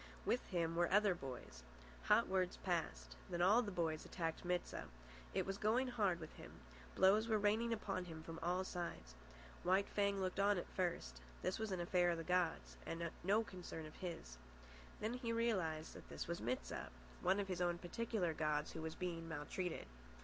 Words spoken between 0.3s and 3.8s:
him were other boys. Hot words passed. Then all the